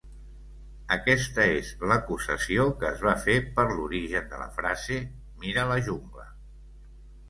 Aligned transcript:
Aquesta 0.95 1.45
és 1.57 1.69
l'acusació 1.91 2.67
que 2.81 2.89
es 2.91 3.05
va 3.09 3.15
fer 3.29 3.37
per 3.61 3.69
l'origen 3.75 4.35
de 4.35 4.43
la 4.45 4.51
frase 4.59 5.03
"Mira 5.47 5.71
la 5.75 5.83
jungla!". 5.93 6.31